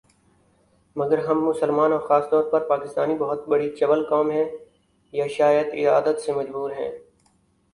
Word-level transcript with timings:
مگر 0.95 1.17
ہم 1.25 1.43
مسلمان 1.45 1.91
اور 1.91 1.99
خاص 2.07 2.23
طور 2.29 2.43
پر 2.51 2.67
پاکستانی 2.67 3.15
بہت 3.17 3.47
بڑی 3.47 3.69
چول 3.75 3.99
قوم 4.09 4.27
ہیں، 4.31 4.45
یا 5.13 5.27
شاید 5.37 5.67
عادت 5.89 6.17
سے 6.21 6.31
مجبور 6.33 6.69
ہیں 6.71 6.91